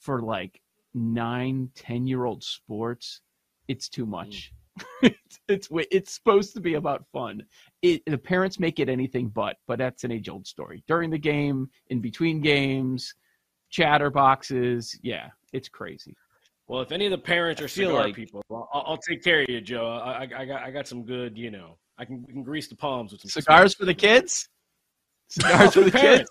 for 0.00 0.22
like 0.22 0.60
nine 0.94 1.68
ten 1.74 2.06
year 2.06 2.24
old 2.24 2.42
sports 2.42 3.20
it's 3.68 3.88
too 3.88 4.06
much 4.06 4.52
mm. 4.52 4.54
it's, 5.02 5.38
it's 5.48 5.68
it's 5.90 6.12
supposed 6.12 6.54
to 6.54 6.60
be 6.60 6.74
about 6.74 7.04
fun 7.12 7.42
it 7.82 8.02
the 8.06 8.18
parents 8.18 8.58
make 8.58 8.80
it 8.80 8.88
anything 8.88 9.28
but 9.28 9.56
but 9.66 9.78
that's 9.78 10.04
an 10.04 10.10
age 10.10 10.28
old 10.28 10.46
story 10.46 10.82
during 10.88 11.10
the 11.10 11.18
game 11.18 11.68
in 11.88 12.00
between 12.00 12.40
games 12.40 13.14
chatter 13.70 14.10
boxes 14.10 14.98
yeah 15.02 15.28
it's 15.52 15.68
crazy 15.68 16.14
well, 16.66 16.80
if 16.80 16.92
any 16.92 17.04
of 17.04 17.10
the 17.10 17.18
parents 17.18 17.60
are 17.60 17.68
cigar 17.68 18.04
like... 18.04 18.14
people, 18.14 18.42
I'll, 18.50 18.68
I'll, 18.72 18.96
take 18.96 19.22
care 19.22 19.42
of 19.42 19.50
you, 19.50 19.60
Joe. 19.60 19.86
I, 19.86 20.24
I, 20.24 20.28
I, 20.38 20.44
got 20.46 20.62
I 20.62 20.70
got 20.70 20.88
some 20.88 21.04
good, 21.04 21.36
you 21.36 21.50
know, 21.50 21.76
I 21.98 22.04
can 22.04 22.24
we 22.26 22.32
can 22.32 22.42
grease 22.42 22.68
the 22.68 22.74
palms 22.74 23.12
with 23.12 23.20
some 23.20 23.28
cigars, 23.28 23.44
cigars. 23.44 23.74
for 23.74 23.84
the 23.84 23.94
kids. 23.94 24.48
Cigars 25.40 25.74
for 25.74 25.80
the 25.82 25.90
kids. 25.90 26.30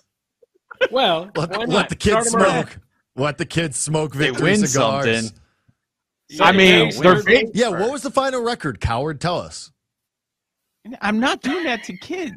Well, 0.91 1.29
let, 1.36 1.69
let 1.69 1.89
the 1.89 1.95
kids 1.95 2.29
smoke. 2.29 2.79
Let 3.15 3.38
the 3.38 3.45
kids 3.45 3.77
smoke 3.77 4.13
victory 4.15 4.55
they 4.55 4.65
cigars. 4.65 5.27
Something. 5.27 5.39
I 6.41 6.51
mean, 6.51 6.91
they're 7.01 7.22
yeah. 7.53 7.69
What 7.69 7.91
was 7.91 8.01
the 8.01 8.12
final 8.12 8.41
record, 8.41 8.79
Coward? 8.79 9.22
Tell 9.22 9.39
us. 9.39 9.72
I'm 11.01 11.19
not 11.19 11.41
doing 11.41 11.63
that 11.65 11.83
to 11.83 11.98
kids. 11.98 12.33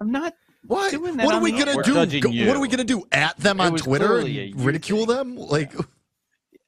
I'm 0.00 0.10
not 0.10 0.34
what? 0.66 0.90
doing 0.90 1.16
that. 1.16 1.26
What 1.26 1.34
are 1.34 1.40
we 1.40 1.52
gonna 1.52 1.82
do? 1.82 2.20
Go, 2.20 2.30
what 2.30 2.56
are 2.56 2.60
we 2.60 2.68
gonna 2.68 2.84
do? 2.84 3.04
At 3.12 3.36
them 3.38 3.60
on 3.60 3.76
Twitter 3.76 4.18
and 4.18 4.60
ridicule 4.60 5.06
thing. 5.06 5.16
them? 5.16 5.36
Like, 5.36 5.74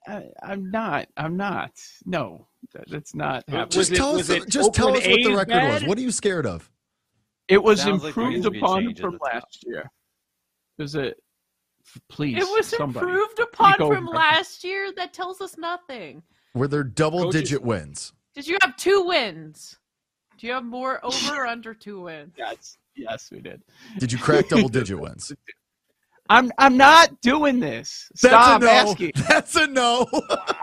I, 0.06 0.24
am 0.42 0.70
not. 0.70 1.08
I'm 1.16 1.36
not. 1.36 1.72
No, 2.04 2.46
that, 2.74 2.84
that's 2.88 3.14
not. 3.14 3.44
Uh, 3.48 3.52
happening. 3.52 3.70
Just 3.70 3.94
tell 3.94 4.18
us. 4.18 4.28
Just 4.48 4.74
tell 4.74 4.96
us 4.96 5.06
what 5.06 5.22
the 5.22 5.34
record 5.34 5.48
bad? 5.48 5.72
was. 5.72 5.84
What 5.84 5.98
are 5.98 6.02
you 6.02 6.10
scared 6.10 6.46
of? 6.46 6.70
It 7.48 7.62
was 7.62 7.82
Sounds 7.82 8.04
improved 8.04 8.44
like 8.44 8.56
upon 8.56 8.94
from 8.94 9.18
last 9.22 9.64
year. 9.66 9.90
Was 10.78 10.94
it? 10.94 11.16
Please. 12.08 12.38
It 12.38 12.44
was 12.44 12.66
somebody. 12.66 13.06
improved 13.06 13.38
upon 13.38 13.76
from 13.76 14.06
last 14.06 14.64
year. 14.64 14.92
That 14.96 15.12
tells 15.12 15.40
us 15.40 15.56
nothing. 15.56 16.22
Were 16.54 16.68
there 16.68 16.82
double-digit 16.82 17.62
wins? 17.62 18.12
Did 18.34 18.48
you 18.48 18.58
have 18.62 18.76
two 18.76 19.04
wins? 19.06 19.78
Do 20.38 20.46
you 20.46 20.52
have 20.52 20.64
more 20.64 21.04
over 21.04 21.42
or 21.42 21.46
under 21.46 21.74
two 21.74 22.02
wins? 22.02 22.32
Yes, 22.38 22.78
yes, 22.96 23.28
we 23.30 23.40
did. 23.40 23.62
Did 23.98 24.12
you 24.12 24.18
crack 24.18 24.48
double-digit 24.48 24.98
wins? 24.98 25.32
I'm 26.28 26.50
I'm 26.58 26.76
not 26.76 27.20
doing 27.20 27.60
this. 27.60 28.10
Stop 28.16 28.60
That's 28.60 28.84
no. 28.84 28.90
asking. 28.90 29.12
That's 29.28 29.54
a 29.54 29.66
no. 29.68 30.06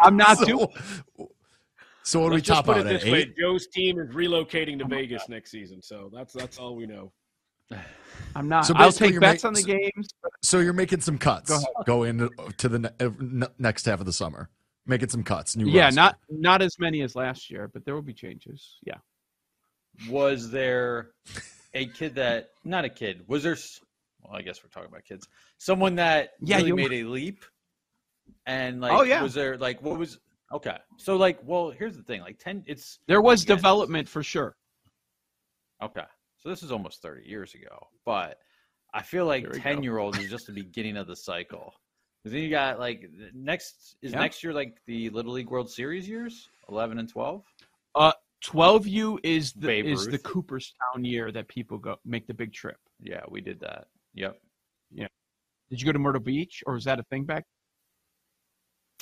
I'm 0.01 0.17
not 0.17 0.37
so, 0.39 0.45
doing. 0.45 0.67
So 1.17 1.31
what 2.13 2.29
do 2.29 2.35
we 2.35 2.41
top 2.41 2.65
put 2.65 2.77
out 2.77 2.85
it 2.85 2.89
this 2.89 3.05
at? 3.05 3.11
Way. 3.11 3.33
Joe's 3.39 3.67
team 3.67 3.99
is 3.99 4.09
relocating 4.09 4.77
to 4.79 4.85
Vegas 4.85 5.29
next 5.29 5.51
season, 5.51 5.81
so 5.81 6.09
that's 6.13 6.33
that's 6.33 6.57
all 6.57 6.75
we 6.75 6.85
know. 6.85 7.11
I'm 8.35 8.47
not. 8.47 8.65
So 8.65 8.73
I'll 8.75 8.91
take 8.91 9.19
bets 9.19 9.45
on 9.45 9.53
the 9.53 9.63
games. 9.63 10.09
So 10.41 10.59
you're 10.59 10.73
making 10.73 11.01
some 11.01 11.17
cuts. 11.17 11.49
Go, 11.49 11.63
Go 11.85 12.03
into 12.03 12.29
to 12.57 12.69
the 12.69 12.79
ne- 12.79 12.89
uh, 12.99 13.47
next 13.57 13.85
half 13.85 13.99
of 13.99 14.05
the 14.05 14.13
summer, 14.13 14.49
making 14.85 15.09
some 15.09 15.23
cuts. 15.23 15.55
New 15.55 15.67
yeah, 15.67 15.85
roster. 15.85 15.95
not 15.95 16.17
not 16.29 16.61
as 16.61 16.77
many 16.79 17.01
as 17.01 17.15
last 17.15 17.49
year, 17.49 17.69
but 17.73 17.85
there 17.85 17.95
will 17.95 18.01
be 18.01 18.13
changes. 18.13 18.77
Yeah. 18.85 18.97
Was 20.09 20.51
there 20.51 21.11
a 21.73 21.85
kid 21.87 22.15
that 22.15 22.49
not 22.63 22.85
a 22.85 22.89
kid? 22.89 23.23
Was 23.27 23.43
there? 23.43 23.57
Well, 24.21 24.35
I 24.35 24.41
guess 24.41 24.63
we're 24.63 24.69
talking 24.69 24.89
about 24.89 25.05
kids. 25.05 25.27
Someone 25.57 25.95
that 25.95 26.31
yeah, 26.41 26.57
really 26.57 26.67
you 26.67 26.75
made 26.75 26.93
a 26.93 27.03
leap, 27.03 27.43
and 28.45 28.81
like, 28.81 28.91
oh 28.93 29.03
yeah, 29.03 29.21
was 29.21 29.33
there 29.33 29.57
like 29.57 29.81
what 29.81 29.97
was 29.97 30.19
okay? 30.51 30.77
So 30.97 31.15
like, 31.15 31.39
well, 31.43 31.71
here's 31.71 31.95
the 31.95 32.03
thing. 32.03 32.21
Like 32.21 32.39
ten, 32.39 32.63
it's 32.65 32.99
there 33.07 33.21
was 33.21 33.45
development 33.45 34.07
for 34.07 34.23
sure. 34.23 34.55
Okay, 35.81 36.05
so 36.37 36.49
this 36.49 36.63
is 36.63 36.71
almost 36.71 37.01
30 37.01 37.27
years 37.27 37.55
ago, 37.55 37.87
but 38.05 38.37
I 38.93 39.01
feel 39.01 39.25
like 39.25 39.51
10 39.51 39.83
year 39.83 39.97
olds 39.97 40.17
is 40.17 40.29
just 40.29 40.47
the 40.47 40.53
beginning 40.53 40.97
of 40.97 41.07
the 41.07 41.15
cycle. 41.15 41.73
Because 42.23 42.33
then 42.33 42.43
you 42.43 42.49
got 42.49 42.79
like 42.79 43.09
next 43.33 43.97
is 44.01 44.13
yeah. 44.13 44.19
next 44.19 44.43
year 44.43 44.53
like 44.53 44.77
the 44.87 45.09
Little 45.09 45.33
League 45.33 45.49
World 45.49 45.69
Series 45.69 46.07
years, 46.07 46.49
11 46.69 46.99
and 46.99 47.09
12. 47.09 47.43
Uh, 47.95 48.13
12U 48.45 49.19
is 49.23 49.51
the 49.53 49.67
Babe 49.67 49.85
is 49.85 50.05
Ruth. 50.05 50.11
the 50.11 50.17
Cooperstown 50.19 51.03
year 51.03 51.31
that 51.31 51.47
people 51.47 51.77
go 51.77 51.97
make 52.05 52.27
the 52.27 52.33
big 52.33 52.53
trip. 52.53 52.77
Yeah, 53.01 53.21
we 53.29 53.41
did 53.41 53.59
that. 53.61 53.87
Yep. 54.13 54.39
Yeah. 54.93 55.07
Did 55.69 55.81
you 55.81 55.85
go 55.85 55.91
to 55.91 55.99
Myrtle 55.99 56.21
Beach 56.21 56.63
or 56.65 56.75
was 56.75 56.85
that 56.85 56.99
a 56.99 57.03
thing 57.03 57.25
back? 57.25 57.45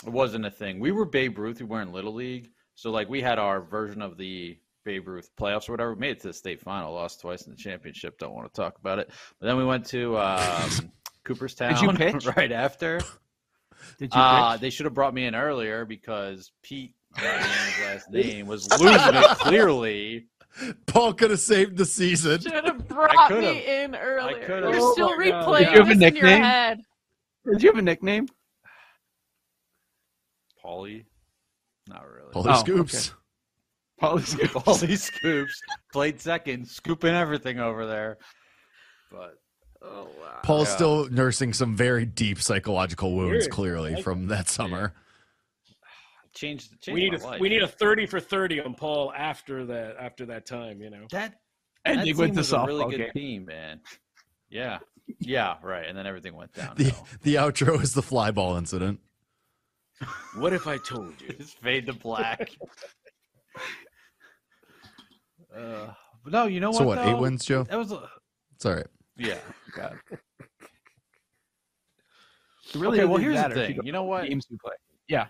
It 0.05 0.11
wasn't 0.11 0.45
a 0.45 0.51
thing. 0.51 0.79
We 0.79 0.91
were 0.91 1.05
Babe 1.05 1.37
Ruth. 1.37 1.59
We 1.59 1.65
weren't 1.65 1.91
Little 1.91 2.13
League, 2.13 2.51
so 2.75 2.91
like 2.91 3.09
we 3.09 3.21
had 3.21 3.37
our 3.39 3.61
version 3.61 4.01
of 4.01 4.17
the 4.17 4.57
Babe 4.83 5.07
Ruth 5.07 5.29
playoffs 5.39 5.69
or 5.69 5.73
whatever. 5.73 5.93
We 5.93 5.99
made 5.99 6.11
it 6.11 6.21
to 6.21 6.27
the 6.27 6.33
state 6.33 6.61
final, 6.61 6.93
lost 6.93 7.21
twice 7.21 7.43
in 7.43 7.51
the 7.51 7.57
championship. 7.57 8.17
Don't 8.17 8.33
want 8.33 8.51
to 8.51 8.61
talk 8.61 8.77
about 8.79 8.99
it. 8.99 9.11
But 9.39 9.47
then 9.47 9.57
we 9.57 9.65
went 9.65 9.85
to 9.87 10.17
um, 10.17 10.91
Cooperstown 11.23 11.73
Did 11.73 11.81
you 11.81 11.93
pitch? 11.93 12.25
right 12.35 12.51
after. 12.51 12.99
Did 13.97 14.13
you 14.13 14.19
uh, 14.19 14.57
They 14.57 14.69
should 14.69 14.85
have 14.85 14.93
brought 14.93 15.13
me 15.13 15.25
in 15.25 15.35
earlier 15.35 15.85
because 15.85 16.51
Pete, 16.61 16.93
his 17.15 17.25
last 17.25 18.11
name, 18.11 18.47
was 18.47 18.69
losing 18.79 19.15
it 19.15 19.29
clearly. 19.39 20.27
Paul 20.85 21.13
could 21.13 21.31
have 21.31 21.39
saved 21.39 21.77
the 21.77 21.85
season. 21.85 22.41
Should 22.41 22.65
have 22.65 22.87
brought 22.87 23.31
me 23.31 23.65
in 23.65 23.95
earlier. 23.95 24.45
You're 24.47 24.75
oh 24.75 24.91
still 24.91 25.17
replaying 25.17 25.73
you 25.73 25.83
this 25.83 26.01
in 26.01 26.15
your 26.15 26.27
head. 26.27 26.81
Did 27.49 27.63
you 27.63 27.69
have 27.69 27.79
a 27.79 27.81
nickname? 27.81 28.27
Paulie. 30.63 31.05
Not 31.87 32.05
really. 32.07 32.31
Paulie 32.31 32.55
oh, 32.55 32.59
Scoops. 32.59 33.09
Okay. 33.09 33.17
Paulie 34.01 34.27
Scoops. 34.27 34.53
Paulie 34.53 34.97
Scoops 34.97 35.61
played 35.91 36.19
second, 36.19 36.67
scooping 36.67 37.13
everything 37.13 37.59
over 37.59 37.85
there. 37.85 38.17
But 39.11 39.35
oh 39.81 40.07
wow. 40.19 40.39
Paul's 40.43 40.69
yeah. 40.69 40.75
still 40.75 41.09
nursing 41.09 41.53
some 41.53 41.75
very 41.75 42.05
deep 42.05 42.41
psychological 42.41 43.13
wounds, 43.15 43.47
clearly 43.47 44.01
from 44.01 44.27
that 44.27 44.49
summer. 44.49 44.93
Changed, 46.33 46.81
changed 46.81 46.95
we 46.95 47.09
need 47.09 47.13
a 47.13 47.37
we 47.39 47.49
need 47.49 47.61
a 47.61 47.67
thirty 47.67 48.05
for 48.05 48.21
thirty 48.21 48.61
on 48.61 48.73
Paul 48.73 49.11
after 49.13 49.65
that 49.65 49.97
after 49.99 50.25
that 50.27 50.45
time. 50.45 50.81
You 50.81 50.89
know 50.89 51.05
that 51.11 51.35
and 51.83 51.99
that 51.99 52.05
he 52.07 52.13
went 52.13 52.35
to 52.35 52.57
a 52.57 52.65
really 52.65 52.89
game. 52.89 52.99
good 52.99 53.11
team, 53.11 53.45
man. 53.45 53.81
Yeah, 54.49 54.79
yeah, 55.19 55.55
right. 55.61 55.85
And 55.85 55.97
then 55.97 56.07
everything 56.07 56.35
went 56.35 56.53
down. 56.53 56.75
The 56.77 56.93
the 57.23 57.35
outro 57.35 57.81
is 57.81 57.93
the 57.93 58.01
fly 58.01 58.31
ball 58.31 58.55
incident. 58.55 59.01
What 60.35 60.53
if 60.53 60.67
I 60.67 60.77
told 60.77 61.13
you? 61.21 61.33
Just 61.33 61.59
fade 61.59 61.85
to 61.87 61.93
black. 61.93 62.51
Uh, 65.53 65.91
but 66.23 66.31
no, 66.31 66.45
you 66.45 66.61
know 66.61 66.69
what? 66.69 66.77
So 66.77 66.85
what? 66.85 66.99
Eight 66.99 67.17
wins, 67.17 67.43
Joe. 67.43 67.63
That 67.63 67.77
was. 67.77 67.91
A, 67.91 68.09
it's 68.55 68.65
all 68.65 68.75
right. 68.75 68.87
Yeah. 69.17 69.37
God. 69.75 69.97
really 72.73 72.99
okay. 72.99 73.05
Well, 73.05 73.17
here's 73.17 73.41
the 73.41 73.49
thing. 73.49 73.75
You, 73.75 73.81
you 73.85 73.91
know 73.91 74.03
what? 74.03 74.29
Games 74.29 74.47
we 74.49 74.57
play. 74.63 74.73
Yeah. 75.09 75.27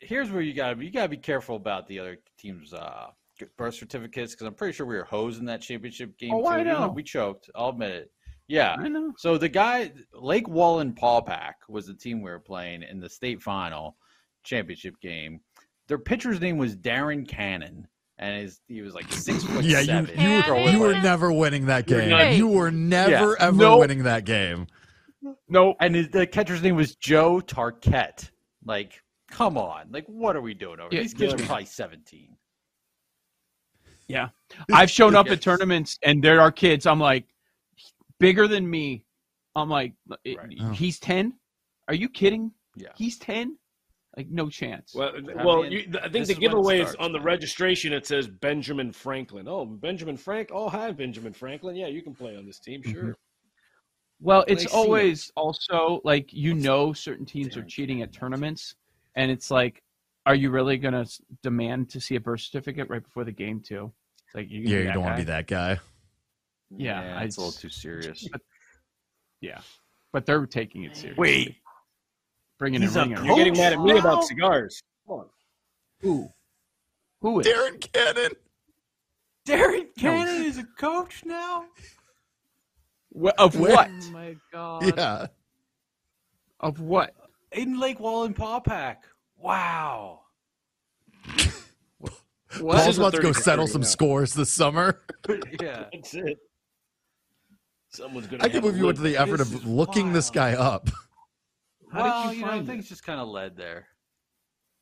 Here's 0.00 0.30
where 0.30 0.40
you 0.40 0.54
gotta 0.54 0.76
be. 0.76 0.86
You 0.86 0.90
gotta 0.90 1.08
be 1.08 1.18
careful 1.18 1.56
about 1.56 1.86
the 1.86 1.98
other 1.98 2.18
teams' 2.38 2.72
uh, 2.72 3.08
birth 3.56 3.74
certificates 3.74 4.32
because 4.32 4.46
I'm 4.46 4.54
pretty 4.54 4.72
sure 4.72 4.86
we 4.86 4.96
were 4.96 5.04
hosing 5.04 5.44
that 5.46 5.60
championship 5.60 6.16
game. 6.18 6.32
Oh, 6.32 6.40
too. 6.42 6.48
I 6.48 6.62
know. 6.62 6.88
We 6.88 7.02
choked. 7.02 7.50
I'll 7.54 7.68
admit 7.68 7.90
it. 7.90 8.10
Yeah, 8.48 8.74
I 8.78 8.88
know. 8.88 9.12
So 9.16 9.38
the 9.38 9.48
guy 9.48 9.92
Lake 10.12 10.46
Wallenpaupack 10.46 11.54
was 11.68 11.86
the 11.86 11.94
team 11.94 12.20
we 12.22 12.30
were 12.30 12.38
playing 12.38 12.82
in 12.82 13.00
the 13.00 13.08
state 13.08 13.40
final 13.40 13.96
championship 14.44 15.00
game. 15.00 15.40
Their 15.88 15.98
pitcher's 15.98 16.40
name 16.40 16.58
was 16.58 16.76
Darren 16.76 17.26
Cannon 17.26 17.88
and 18.22 18.42
his, 18.42 18.60
he 18.68 18.82
was 18.82 18.94
like 18.94 19.10
six 19.12 19.42
foot 19.44 19.64
yeah, 19.64 19.82
seven. 19.82 20.18
you 20.18 20.28
you, 20.28 20.70
you 20.70 20.78
were 20.78 20.94
never 20.94 21.32
winning 21.32 21.66
that 21.66 21.86
game. 21.86 22.36
You 22.36 22.48
were 22.48 22.70
never 22.70 23.10
yeah. 23.10 23.46
ever 23.46 23.56
nope. 23.56 23.80
winning 23.80 24.04
that 24.04 24.24
game. 24.24 24.66
Nope. 25.48 25.76
And 25.80 25.94
his, 25.94 26.08
the 26.08 26.26
catcher's 26.26 26.62
name 26.62 26.76
was 26.76 26.94
Joe 26.96 27.40
Tarquette. 27.40 28.30
Like, 28.64 29.02
come 29.28 29.58
on. 29.58 29.90
Like, 29.90 30.04
what 30.06 30.36
are 30.36 30.40
we 30.40 30.54
doing 30.54 30.80
over? 30.80 30.94
Yeah, 30.94 31.02
These 31.02 31.14
kids 31.14 31.34
yeah. 31.36 31.42
are 31.42 31.46
probably 31.46 31.66
seventeen. 31.66 32.36
Yeah, 34.08 34.28
I've 34.72 34.90
shown 34.90 35.14
up 35.14 35.28
at 35.28 35.40
tournaments 35.40 35.98
and 36.02 36.22
there 36.22 36.40
are 36.40 36.52
kids. 36.52 36.86
I'm 36.86 37.00
like, 37.00 37.24
bigger 38.22 38.48
than 38.48 38.68
me. 38.68 39.04
I'm 39.54 39.68
like, 39.68 39.92
right. 40.08 40.36
he's 40.72 40.98
ten. 40.98 41.34
Are 41.88 41.94
you 41.94 42.08
kidding? 42.08 42.52
Yeah, 42.76 42.88
he's 42.96 43.18
ten. 43.18 43.58
Like 44.16 44.28
no 44.28 44.50
chance. 44.50 44.94
Well, 44.94 45.12
well, 45.36 45.64
you, 45.64 45.90
I 46.02 46.08
think 46.08 46.26
the 46.26 46.34
giveaway 46.34 46.80
is 46.80 46.94
on 46.96 47.12
the 47.12 47.20
registration. 47.20 47.94
It 47.94 48.06
says 48.06 48.28
Benjamin 48.28 48.92
Franklin. 48.92 49.48
Oh, 49.48 49.64
Benjamin 49.64 50.18
Frank. 50.18 50.50
Oh, 50.52 50.68
hi, 50.68 50.92
Benjamin 50.92 51.32
Franklin. 51.32 51.76
Yeah, 51.76 51.86
you 51.86 52.02
can 52.02 52.14
play 52.14 52.36
on 52.36 52.44
this 52.44 52.58
team, 52.58 52.82
sure. 52.82 53.02
Mm-hmm. 53.02 53.10
Well, 54.20 54.44
it's 54.46 54.66
always 54.66 55.28
it. 55.28 55.32
also 55.34 56.00
like 56.04 56.32
you 56.32 56.54
know 56.54 56.92
certain 56.92 57.26
teams 57.26 57.56
are 57.56 57.64
cheating 57.64 58.02
at 58.02 58.12
tournaments, 58.12 58.76
and 59.16 59.30
it's 59.30 59.50
like, 59.50 59.82
are 60.26 60.34
you 60.34 60.50
really 60.50 60.76
going 60.76 60.94
to 60.94 61.10
demand 61.42 61.90
to 61.90 62.00
see 62.00 62.14
a 62.16 62.20
birth 62.20 62.42
certificate 62.42 62.88
right 62.88 63.02
before 63.02 63.24
the 63.24 63.32
game 63.32 63.60
too? 63.60 63.92
It's 64.26 64.34
like 64.34 64.50
you 64.50 64.60
yeah, 64.60 64.78
you 64.78 64.92
don't 64.92 65.02
want 65.02 65.16
to 65.16 65.22
be 65.22 65.26
that 65.26 65.46
guy. 65.46 65.80
Yeah, 66.76 67.02
yeah 67.02 67.20
it's 67.22 67.36
a 67.36 67.40
little 67.40 67.52
too 67.52 67.68
serious. 67.68 68.28
But, 68.30 68.40
yeah, 69.40 69.60
but 70.12 70.26
they're 70.26 70.46
taking 70.46 70.84
it 70.84 70.96
seriously. 70.96 71.20
Wait, 71.20 71.56
bringing 72.58 72.82
He's 72.82 72.96
it. 72.96 73.08
You're 73.08 73.36
getting 73.36 73.56
mad 73.56 73.72
at 73.72 73.80
me 73.80 73.98
about 73.98 74.24
cigars. 74.24 74.82
Come 75.06 75.18
on. 75.18 75.26
Who? 76.00 76.28
Who 77.20 77.40
is? 77.40 77.46
Darren 77.46 77.92
Cannon. 77.92 78.32
Darren 79.46 79.86
Cannon 79.98 80.44
is 80.44 80.58
a 80.58 80.64
coach 80.78 81.24
now. 81.24 81.64
Of 83.38 83.58
what? 83.58 83.90
Oh 83.90 84.10
my 84.10 84.36
god. 84.52 84.96
Yeah. 84.96 85.26
Of 86.60 86.80
what? 86.80 87.14
In 87.52 87.78
Lake 87.78 87.98
Wallenpaupack. 87.98 88.96
Wow. 89.36 90.20
what? 92.60 92.76
Paul's 92.76 92.98
about 92.98 93.14
to 93.14 93.22
go 93.22 93.32
settle 93.32 93.66
some 93.66 93.82
now. 93.82 93.86
scores 93.86 94.34
this 94.34 94.50
summer. 94.50 95.02
yeah, 95.60 95.84
that's 95.92 96.14
it. 96.14 96.38
Someone's 97.92 98.26
gonna. 98.26 98.42
I 98.42 98.48
can't 98.48 98.62
believe 98.62 98.78
you 98.78 98.86
went 98.86 98.96
to 98.96 99.02
the 99.02 99.16
effort 99.16 99.40
of 99.40 99.66
looking 99.66 100.04
wild. 100.04 100.16
this 100.16 100.30
guy 100.30 100.54
up. 100.54 100.88
How 101.92 102.02
well, 102.02 102.28
did 102.28 102.36
you, 102.36 102.40
you 102.40 102.46
know, 102.46 102.52
I 102.52 102.64
think 102.64 102.80
it's 102.80 102.88
just 102.88 103.04
kind 103.04 103.20
of 103.20 103.28
led 103.28 103.54
there. 103.54 103.86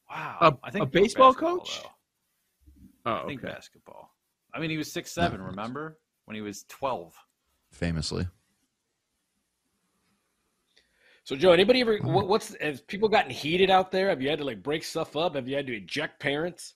Wow. 0.08 0.36
A, 0.40 0.56
I 0.62 0.70
think 0.70 0.84
a 0.84 0.86
baseball 0.86 1.34
coach? 1.34 1.82
Though. 1.82 3.10
Oh, 3.12 3.14
I 3.24 3.26
think 3.26 3.42
okay. 3.42 3.52
basketball. 3.52 4.14
I 4.54 4.60
mean, 4.60 4.70
he 4.70 4.76
was 4.76 4.92
six 4.92 5.10
seven. 5.10 5.42
remember 5.42 5.98
when 6.26 6.36
he 6.36 6.40
was 6.40 6.64
twelve? 6.68 7.14
Famously. 7.72 8.26
So, 11.24 11.36
Joe, 11.36 11.52
anybody 11.52 11.80
ever? 11.80 11.98
Hmm. 11.98 12.12
What, 12.12 12.28
what's 12.28 12.56
has 12.60 12.80
people 12.80 13.08
gotten 13.08 13.30
heated 13.30 13.70
out 13.70 13.90
there? 13.90 14.08
Have 14.08 14.22
you 14.22 14.28
had 14.28 14.38
to 14.38 14.44
like 14.44 14.62
break 14.62 14.84
stuff 14.84 15.16
up? 15.16 15.34
Have 15.34 15.48
you 15.48 15.56
had 15.56 15.66
to 15.66 15.76
eject 15.76 16.20
parents? 16.20 16.74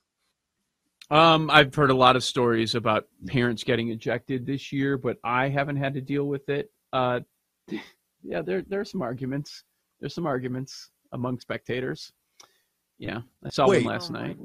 Um, 1.15 1.49
I've 1.49 1.73
heard 1.73 1.91
a 1.91 1.95
lot 1.95 2.17
of 2.17 2.25
stories 2.25 2.75
about 2.75 3.07
parents 3.27 3.63
getting 3.63 3.91
ejected 3.91 4.45
this 4.45 4.73
year, 4.73 4.99
but 4.99 5.17
I 5.23 5.49
haven't 5.49 5.77
had 5.77 5.95
to 5.95 6.01
deal 6.01 6.25
with 6.25 6.49
it. 6.49 6.73
Uh, 6.93 7.21
yeah, 8.25 8.43
there 8.43 8.63
there's 8.63 8.91
some 8.91 9.01
arguments. 9.01 9.63
There's 10.01 10.13
some 10.13 10.27
arguments 10.27 10.91
among 11.13 11.39
spectators. 11.39 12.13
Yeah, 12.99 13.21
I 13.45 13.51
saw 13.51 13.69
Wait, 13.69 13.85
one 13.85 13.95
last 13.95 14.11
oh 14.11 14.15
night. 14.15 14.39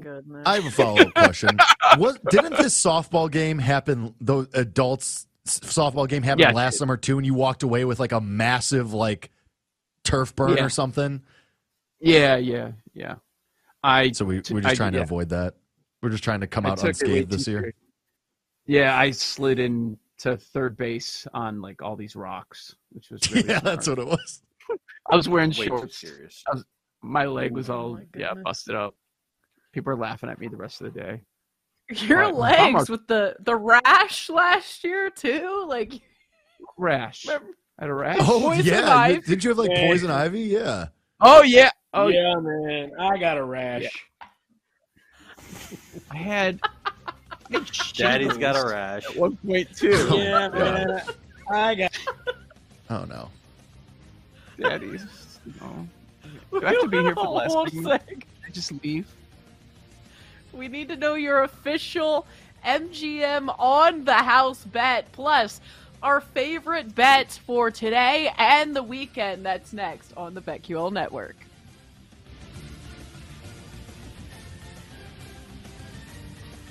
I 0.46 0.54
have 0.54 0.66
a 0.66 0.70
follow 0.70 1.00
up 1.00 1.12
question. 1.14 1.58
what 1.96 2.24
didn't 2.30 2.56
this 2.56 2.80
softball 2.80 3.28
game 3.28 3.58
happen? 3.58 4.14
The 4.20 4.48
adults 4.54 5.26
softball 5.48 6.08
game 6.08 6.22
happened 6.22 6.42
yeah, 6.42 6.52
last 6.52 6.78
summer 6.78 6.96
too, 6.96 7.18
and 7.18 7.26
you 7.26 7.34
walked 7.34 7.64
away 7.64 7.84
with 7.84 7.98
like 7.98 8.12
a 8.12 8.20
massive 8.20 8.94
like 8.94 9.30
turf 10.04 10.36
burn 10.36 10.56
yeah. 10.56 10.64
or 10.64 10.68
something. 10.68 11.22
Yeah, 11.98 12.36
yeah, 12.36 12.72
yeah. 12.94 13.16
I 13.82 14.12
so 14.12 14.24
we 14.24 14.36
we're 14.36 14.60
just 14.60 14.66
I, 14.66 14.74
trying 14.76 14.92
to 14.92 15.02
avoid 15.02 15.30
that. 15.30 15.54
We're 16.02 16.10
just 16.10 16.24
trying 16.24 16.40
to 16.40 16.46
come 16.46 16.66
out 16.66 16.82
unscathed 16.82 17.30
this 17.30 17.46
year. 17.46 17.74
Yeah, 18.66 18.96
I 18.96 19.10
slid 19.10 19.58
into 19.58 20.36
third 20.36 20.76
base 20.76 21.26
on 21.34 21.60
like 21.60 21.82
all 21.82 21.96
these 21.96 22.16
rocks, 22.16 22.74
which 22.90 23.10
was 23.10 23.30
really 23.32 23.48
yeah, 23.48 23.60
smart. 23.60 23.64
that's 23.64 23.88
what 23.88 23.98
it 23.98 24.06
was. 24.06 24.42
I 25.10 25.16
was 25.16 25.28
wearing 25.28 25.50
shorts. 25.50 26.04
Was, 26.52 26.64
my 27.02 27.26
leg 27.26 27.52
was 27.52 27.70
oh 27.70 27.74
all 27.74 27.98
oh 28.00 28.06
yeah 28.16 28.34
busted 28.44 28.74
up. 28.74 28.94
People 29.72 29.92
are 29.92 29.96
laughing 29.96 30.30
at 30.30 30.38
me 30.38 30.48
the 30.48 30.56
rest 30.56 30.80
of 30.80 30.92
the 30.92 31.00
day. 31.00 31.22
Your 32.06 32.24
but 32.26 32.36
legs 32.36 32.88
with 32.88 33.06
the 33.08 33.34
the 33.40 33.56
rash 33.56 34.30
last 34.30 34.84
year 34.84 35.10
too, 35.10 35.64
like 35.68 36.00
rash. 36.78 37.26
Remember? 37.26 37.48
I 37.78 37.84
had 37.84 37.90
a 37.90 37.94
rash. 37.94 38.18
Oh 38.20 38.40
poison 38.40 38.66
yeah, 38.66 38.96
ivy. 38.96 39.20
did 39.22 39.42
you 39.42 39.50
have 39.50 39.58
like 39.58 39.74
poison 39.74 40.10
ivy? 40.10 40.42
Yeah. 40.42 40.88
Oh 41.20 41.42
yeah. 41.42 41.70
Oh 41.92 42.08
yeah, 42.08 42.34
man. 42.36 42.92
I 42.98 43.18
got 43.18 43.36
a 43.36 43.44
rash. 43.44 44.09
Yeah. 46.12 46.18
I 46.18 46.22
had. 46.22 46.60
Daddy's 47.94 48.36
got 48.36 48.56
a 48.56 48.66
rash. 48.68 49.04
At 49.06 49.16
one 49.16 49.36
point 49.36 49.74
two. 49.76 49.90
yeah, 50.16 50.48
man. 50.48 51.02
I 51.50 51.74
got. 51.74 51.98
Oh 52.88 53.04
no. 53.04 53.28
Daddy's. 54.58 55.06
No. 55.60 55.88
Do 56.52 56.64
I 56.66 56.72
have 56.72 56.80
to 56.82 56.88
be 56.88 57.00
here 57.00 57.14
for 57.14 57.24
the 57.24 57.30
last 57.30 57.72
thing? 57.72 58.22
I 58.46 58.50
just 58.50 58.72
leave. 58.82 59.06
We 60.52 60.68
need 60.68 60.88
to 60.88 60.96
know 60.96 61.14
your 61.14 61.44
official 61.44 62.26
MGM 62.64 63.54
on 63.58 64.04
the 64.04 64.14
house 64.14 64.64
bet. 64.64 65.10
Plus, 65.12 65.60
our 66.02 66.20
favorite 66.20 66.94
bets 66.94 67.38
for 67.38 67.70
today 67.70 68.32
and 68.38 68.74
the 68.74 68.82
weekend. 68.82 69.44
That's 69.44 69.72
next 69.72 70.12
on 70.16 70.34
the 70.34 70.40
BetQL 70.40 70.92
Network. 70.92 71.36